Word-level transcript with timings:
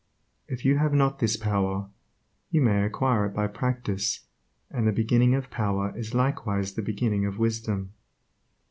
If 0.47 0.65
you 0.65 0.79
have 0.79 0.95
not 0.95 1.19
this 1.19 1.37
power, 1.37 1.87
you 2.49 2.59
may 2.59 2.83
acquire 2.83 3.27
it 3.27 3.35
by 3.35 3.45
practice, 3.45 4.21
and 4.71 4.87
the 4.87 4.91
beginning 4.91 5.35
of 5.35 5.51
power 5.51 5.95
is 5.95 6.15
likewise 6.15 6.73
the 6.73 6.81
beginning 6.81 7.27
of 7.27 7.37
wisdom. 7.37 7.93